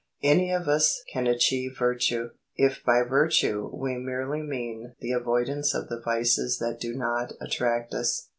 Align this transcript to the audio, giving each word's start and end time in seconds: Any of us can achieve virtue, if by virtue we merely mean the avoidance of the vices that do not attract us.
Any 0.23 0.51
of 0.51 0.67
us 0.67 1.03
can 1.13 1.27
achieve 1.27 1.77
virtue, 1.77 2.31
if 2.55 2.83
by 2.83 3.03
virtue 3.03 3.69
we 3.71 3.97
merely 3.97 4.41
mean 4.41 4.95
the 4.99 5.11
avoidance 5.11 5.75
of 5.75 5.89
the 5.89 6.01
vices 6.01 6.57
that 6.57 6.79
do 6.79 6.95
not 6.95 7.33
attract 7.39 7.93
us. 7.93 8.27